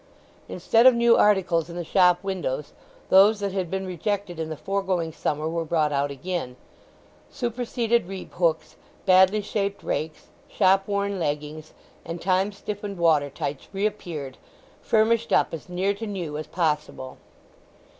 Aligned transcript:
Instead 0.49 0.87
of 0.87 0.95
new 0.95 1.15
articles 1.15 1.69
in 1.69 1.75
the 1.75 1.83
shop 1.83 2.23
windows 2.23 2.73
those 3.09 3.39
that 3.39 3.51
had 3.51 3.69
been 3.69 3.85
rejected 3.85 4.39
in 4.39 4.49
the 4.49 4.57
foregoing 4.57 5.13
summer 5.13 5.47
were 5.47 5.63
brought 5.63 5.91
out 5.93 6.09
again; 6.09 6.55
superseded 7.29 8.07
reap 8.07 8.33
hooks, 8.33 8.77
badly 9.05 9.41
shaped 9.43 9.83
rakes, 9.83 10.29
shop 10.47 10.87
worn 10.87 11.19
leggings, 11.19 11.75
and 12.03 12.19
time 12.19 12.51
stiffened 12.51 12.97
water 12.97 13.29
tights 13.29 13.67
reappeared, 13.73 14.39
furbished 14.81 15.31
up 15.31 15.53
as 15.53 15.69
near 15.69 15.93
to 15.93 16.07
new 16.07 16.35
as 16.35 16.47
possible. 16.47 17.19